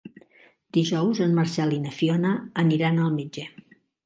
Dijous 0.77 1.21
en 1.25 1.35
Marcel 1.41 1.75
i 1.77 1.83
na 1.83 1.93
Fiona 1.99 2.33
aniran 2.65 3.01
al 3.05 3.15
metge. 3.21 3.47